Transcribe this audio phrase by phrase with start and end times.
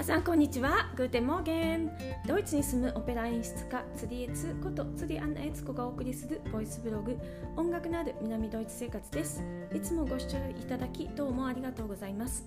[0.00, 0.88] 皆さんこんにちは。
[0.96, 1.92] Guten Morgen。
[2.26, 7.18] ドイツに住むオペラ演出家釣りエツこと釣りアンナエツコがお送りするボイスブログ。
[7.54, 9.44] 音楽のある南ドイツ生活です。
[9.74, 12.46] いつもご視聴いただきどうもありがとうございます。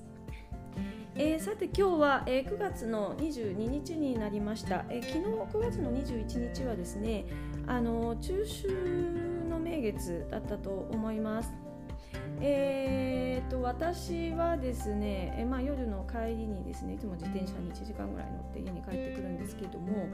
[1.13, 7.25] えー、さて今日は、えー、9月の22日になりました、えー、昨日9月の21日はですね
[7.67, 8.67] あの中秋
[9.47, 11.62] の名月だったと思います。
[12.45, 20.09] えーと、私はですね、えまあ、夜の帰りにですねいつも自転車に1時間ぐらい乗って家に帰ってくるんですけども、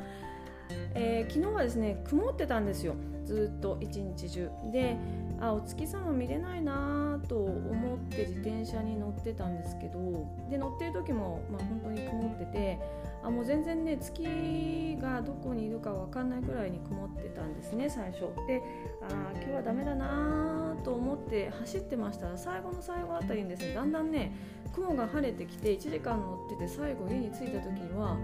[0.95, 2.95] えー、昨日はですね曇ってたんですよ。
[3.25, 4.49] ずっと一日中。
[4.71, 4.97] で
[5.41, 12.79] あお月様見れないなと思って自転車に乗ってたんですけどで乗ってる時も、まあ、本当に曇ってて
[13.23, 18.21] あもう全然ね月がどこにいるか分かんないくらいに曇ってたんですね最初。
[18.47, 18.61] で
[19.01, 24.33] あ今日はダメだなと思って走ってましたら最後の最後あたりにですねだんだんね
[24.73, 28.17] 雲が晴れてきて1時間乗ってて最後家に着いた時には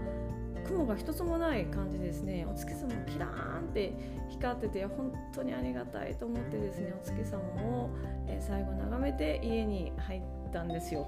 [0.66, 3.92] 雲が一つもない感じですねお月様キラーンって
[4.30, 7.90] 光ってて本当にありがたいと思ってですねお月様を、
[8.26, 11.06] え最後眺めて家に入ったんですよ。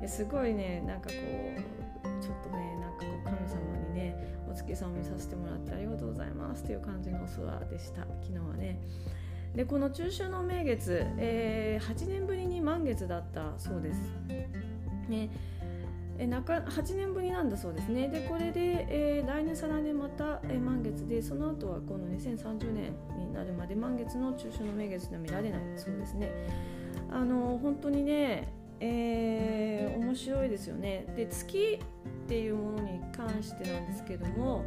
[0.00, 8.78] うん、すごいねなんかこうちょっとねなんかこう神様にねお月様見させてもらってありがとうございますっていう感じのお空でした昨日はね。
[9.54, 13.98] でこの中秋の名月、えー、8年ぶりに満月だったそうです。
[15.08, 15.30] ね
[16.18, 18.08] え中8年ぶりなんだそうですね。
[18.08, 26.30] でこれで、えー、来年再来年また、えー、満月でその後はこの2030年になるまで満月の中秋の名月が見られないそうですね。
[27.10, 31.06] あの本当にね、えー、面白いですよね。
[31.16, 31.80] で月
[32.24, 34.64] っていうものに関してなんですけども、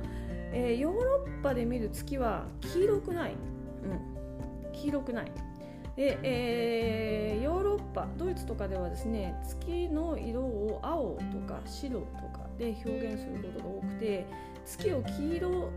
[0.51, 3.33] え、ヨーロッパで見る月は黄色くない、
[3.83, 3.87] う
[4.67, 5.31] ん、黄色くない。
[5.95, 12.05] で、えー、ヨーロッパドイツとかではですね月の色を青とか白と
[12.37, 14.25] かで表現することが多くて
[14.65, 15.69] 月を黄色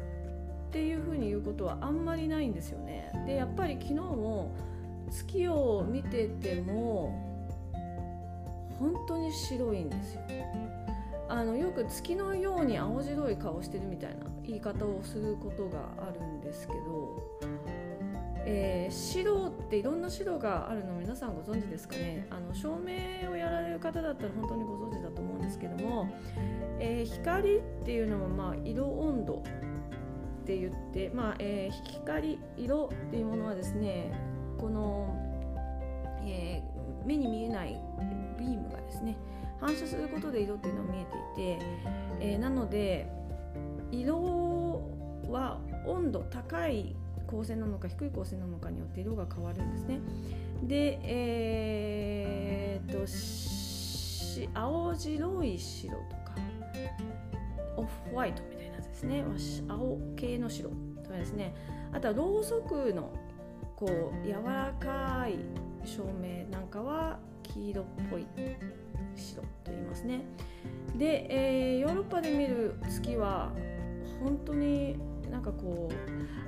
[0.69, 3.11] っていうふうに言うことはあんまりないんですよね。
[3.27, 4.55] でやっぱり昨日も
[5.11, 7.27] 月を見てても
[8.79, 10.23] 本当に白いんですよ。
[11.31, 17.23] あのよく月のように青白い顔してるみたいな言い方をすることがあるんですけど
[18.51, 22.27] えー、白っていろんな白があるの皆さんご存知ですかね？
[22.31, 26.09] あの照明をやられる方だったら本当にご存知だと思うんですけども、
[26.81, 29.43] えー、光っていうのはまあ色温度っ
[30.47, 34.13] て言って、まあえー、光色っていうものはですね
[34.57, 35.15] この、
[36.25, 37.79] えー、目に見えない
[38.39, 39.15] ビームがですね
[39.61, 41.67] 反射することで色っていうのは見えていて、
[42.21, 43.13] えー、なので
[43.93, 44.83] 色
[45.29, 46.97] は温度高い
[47.29, 50.01] 光線なのか低い光線なのかによって色が変わるんですね。
[50.65, 53.07] で、えー、っと
[54.59, 56.35] 青白い白とか
[57.77, 59.25] オフホワイトみたいなやつですね。
[59.69, 60.71] 青系の白
[61.03, 61.55] とかですね。
[61.93, 63.13] あとはろうそくの
[63.77, 65.39] こう柔らかい
[65.85, 68.27] 照明なんかは黄色っぽい
[69.15, 70.23] 白と言いますね。
[70.97, 73.53] で、えー、ヨーロッパで見る月は
[74.21, 74.99] 本当に
[75.31, 75.95] なんかこう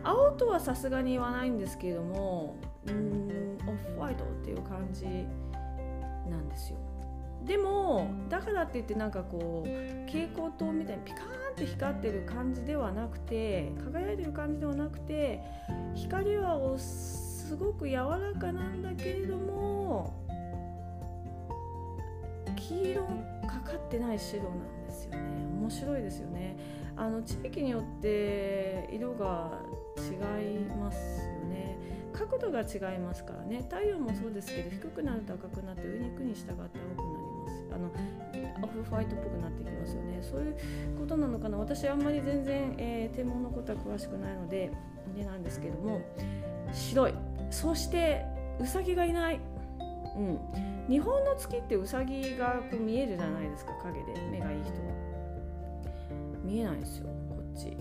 [0.03, 5.05] 青とはさすがに言わないんですけれどもうんオフホワイトっていう感じ
[6.29, 6.79] なんですよ。
[7.45, 9.69] でもだからって言ってなんかこう
[10.07, 15.43] 蛍光灯みたいにピカーンって光ってる感じではなくて輝いてる感じではなくて
[15.95, 20.15] 光はすごく柔らかなんだけれども
[22.57, 23.03] 黄色
[23.47, 25.19] かかってない白なんですよね。
[25.61, 26.57] 面白いですよね。
[27.01, 29.59] あの地域によって色が
[29.97, 30.13] 違
[30.45, 31.79] いますよね。
[32.13, 33.63] 角度が違いますからね。
[33.63, 37.65] 太陽もそうですけど低くなると赤くなって上に行くに従って青くなります。
[37.73, 37.91] あの
[38.63, 40.19] オフホワイトっぽくなってきますよね。
[40.21, 40.57] そういう
[40.99, 41.57] ことなのかな。
[41.57, 44.71] 私あんまり全然、えー、天文のことは詳しくないので
[45.17, 46.03] でなんですけども
[46.75, 47.15] 白い。
[47.51, 48.27] そして
[48.61, 49.41] ウサギがいない。
[50.17, 50.39] うん、
[50.87, 53.73] 日本の月ってウサギがこう見えるじゃないですか。
[53.83, 54.21] 影で。
[54.31, 55.10] 目がいい人は。
[56.51, 57.77] 見えないんですよこっち。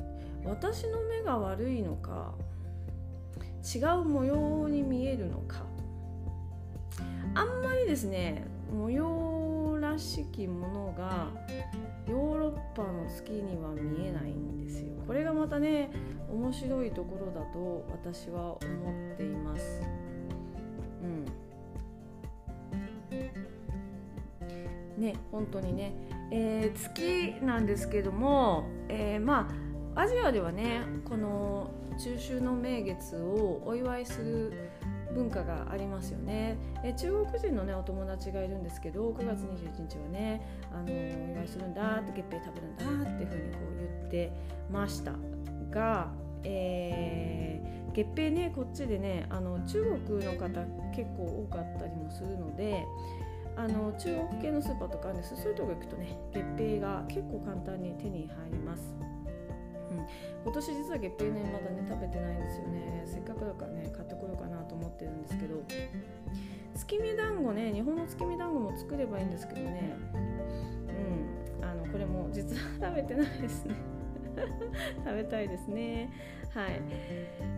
[0.45, 2.33] 私の目が悪いのか
[3.75, 5.65] 違う模様に見えるのか。
[7.33, 11.27] あんまりですね模様らしきものが
[12.07, 14.87] ヨーロッパの月には見えないんですよ。
[15.07, 15.89] これがまたね
[16.31, 19.81] 面白いところだと私は思っています。
[21.03, 21.25] うん。
[24.99, 25.93] ね本当にね。
[26.31, 29.49] えー、月なんですけども、えー、ま
[29.95, 34.53] あアジアではねこの中秋の名月をお祝いする
[35.13, 36.57] 文化がありますよね。
[36.83, 40.41] え中国人のねお友達がいるんですけど9月21日はね
[40.71, 44.31] あのお祝いするんだって月餅食べるんだっていうふうにこう言って
[44.71, 45.13] ました
[45.71, 46.11] が、
[46.43, 50.47] えー、月餅ねこっちでねあの中国の方
[50.95, 52.85] 結構多かったりもするので
[53.59, 55.35] あの中国系のスーパーとかあるんです。
[55.35, 58.95] そういうとこ行くとね月餅が結構簡単に手に入ります。
[59.91, 59.97] うん、
[60.45, 63.03] 今年実は月餅ねまだね食べてないんですよね。
[63.05, 65.61] せっかくだからね買ってこようかなと思ってるんですけど。
[66.73, 69.97] 月見団子ね日本の月見団子も作ればいいんですけどね。
[71.59, 71.65] うん。
[71.65, 73.75] あのこれも実は食べてないですね。
[75.03, 76.09] 食べたいですね。
[76.53, 76.81] はい。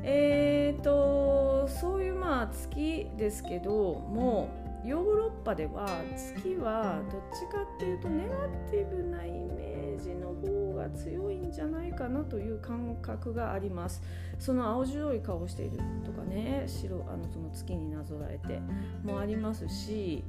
[0.02, 14.02] えーとそういうまあ月ですけどもうヨーロッパでは月はどっちかっていうとネガティブなイメージの方が強いんじゃないかなという感覚があります
[14.40, 18.60] その青白い顔しているとかね白あのその月になぞらえて
[19.04, 20.24] もありますし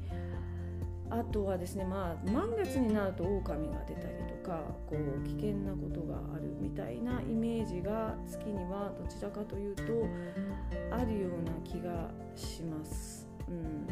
[1.09, 9.83] あとはですねまあ満月になると狼が出たりとかこう危険なことがあるみたいなイメージが月にはどちらかというと
[10.91, 13.29] あるような気がします。
[13.49, 13.87] うん、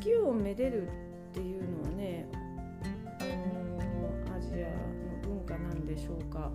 [0.00, 0.90] 月をめでるっ
[1.32, 2.26] ていうのはね、
[3.20, 3.24] あ
[4.30, 6.50] の、アジアの文化なんでしょうか。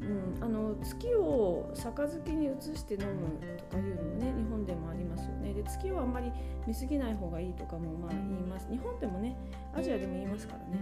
[0.00, 5.52] うん、あの月を杯に移して飲むとかいうのもね日本でもありますよね。
[5.52, 6.30] で月をあんまり
[6.66, 8.68] 見過ぎない方がいいとかもまあ言います。
[8.70, 9.36] 日本でもね
[9.74, 10.78] アジアでも言いますからね。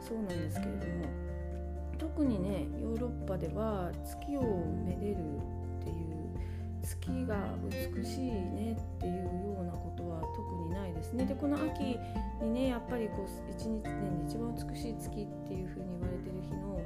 [0.00, 1.04] そうなんですけれども
[1.98, 4.42] 特にねヨーロッパでは月を
[4.84, 5.16] めでる
[6.86, 7.36] 月が
[7.68, 11.98] 美しいねっていうようなことは特にないですねでこの秋
[12.40, 16.80] にねやっぱりこう一日年で一番美しい月っていうふうに言われてる日の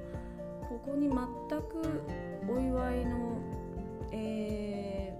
[0.69, 1.19] ここに全く
[2.49, 3.39] お祝いの、
[4.13, 5.15] え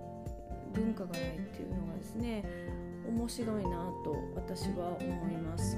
[0.73, 2.45] ー、文化がないっていうのがですね
[3.07, 3.71] 面白いな
[4.03, 5.77] と私は思います。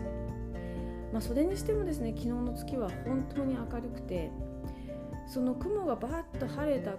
[1.13, 4.31] まあ、それにしてもですね昨日の月は本当に明るくて
[5.27, 6.93] その雲がバーッと晴れた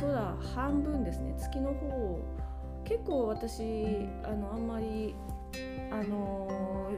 [0.00, 1.34] 空半分ですね。
[1.38, 2.20] 月の方
[2.84, 3.62] 結構私
[4.24, 5.14] あのあんまり
[5.90, 6.90] あの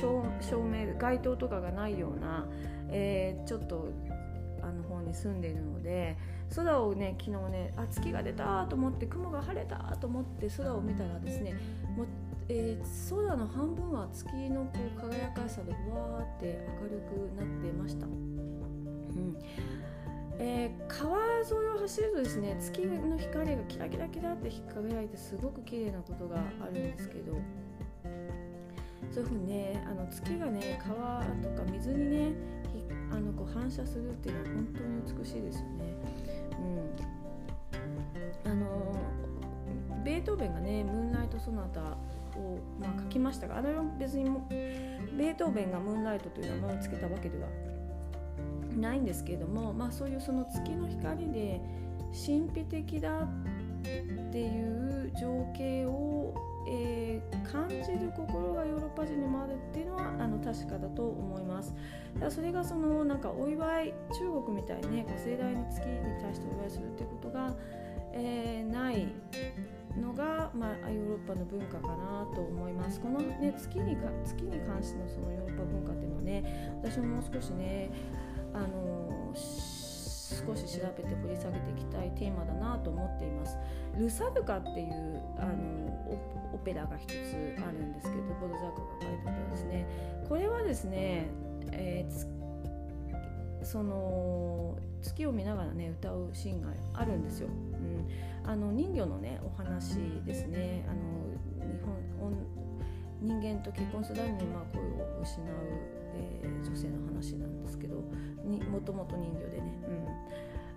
[0.00, 2.46] 照明街灯とかがないような、
[2.88, 3.88] えー、ちょっと
[4.62, 6.16] あの方に住んでいるので
[6.54, 11.54] 空をね昨日ねあ月が出たと思って雲が晴れたと思って空を見たらですね
[11.96, 12.06] もう、
[12.48, 18.06] えー、空の半分は月のこう輝かしさでわーって明るくなってました。
[18.06, 18.08] う
[19.18, 19.36] ん。
[20.38, 27.32] えー、川沿いを走るとですね月の光がキラキラキラって輝いてすごく綺麗なことがあるんですけど
[29.10, 32.32] そういうふうにねあの月がね川とか水にね
[33.10, 35.94] あのこう反射するっていうのは本当に美しいですよね。
[38.44, 38.94] うん、あの
[40.04, 41.80] ベートーベンがね「ムーンライト・ソナタ」
[42.38, 47.48] を、まあ、書きましたがあれは別にもベートーベンが「ムーンライト」という名前を付けたわけでは
[48.76, 51.60] ないんですけれども、まあ、そういうその月の光で
[52.12, 56.34] 神秘的だっていう情景を
[56.68, 61.72] えー、感じる心がヨーロッパ人にもあるっていうのはあの確かだと思います。
[62.14, 67.54] だからそれがそのなんかお祝い中国みたいにねこう盛大に月に対してお祝いするっていうことが、
[68.12, 69.06] えー、ない
[69.96, 73.00] のが、まあ、ヨーロッパの文化かなと思います。
[73.00, 77.90] この、ね、月にか月に関してのそのヨーロッパ文化っていうのはね私ももう少しね
[78.56, 83.58] あの少し調べて掘り下げていきたいテーマだなと思っています。
[83.98, 85.86] ルサルカっていうあの
[86.54, 87.14] オペラが一つ
[87.58, 89.86] あるんですけどボルザークが書いたオペラですね。
[90.28, 91.28] これはですね、
[91.72, 97.48] えー、その月を見ながらね歌うシーンがあるんですよ。
[97.48, 100.84] うん、あの人魚のねお話ですね。
[100.88, 101.26] あの
[101.66, 101.80] 日
[102.18, 102.32] 本
[103.20, 105.46] 人間と結婚するためにまあ声を失う、
[106.42, 109.78] えー、女性の話なんですけどもともと人魚でね、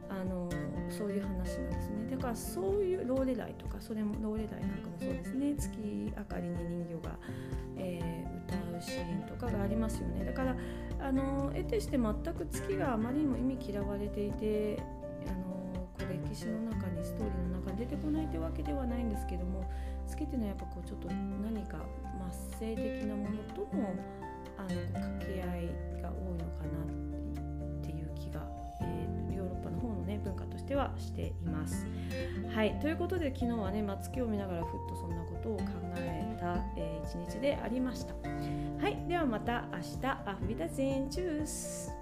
[0.10, 0.50] うん、あの
[0.89, 2.08] そういう話なんですね。
[2.12, 5.53] だからそういうローレライとかそれもローレライなんかもそうですね。
[5.55, 7.17] 月明かりに人魚が、
[7.77, 10.25] えー、歌うシーンとかがありますよね。
[10.25, 10.55] だから
[11.00, 14.81] あの得てして全く月があまりにも意味嫌われていて
[15.27, 19.69] あのこう歴史の中にストーリーの中に出てこないというわけではないんですけども
[20.08, 21.77] 月っていうのはやっぱこうちょっと何か
[22.60, 23.93] 末性的なものとも
[24.60, 28.46] あの掛け合いが多いのかなっていう気が、
[28.82, 31.88] えー、ヨーロッパの方のね文化としてはしています。
[32.54, 32.78] はい。
[32.82, 35.63] ということで昨日はね、まあ、月を見ながらふっとそんなことを考
[35.96, 38.13] えた、えー、一日でありました。
[38.13, 39.08] はい。
[39.08, 40.06] ではまた明日。
[40.06, 41.99] アフリダゼンチュース。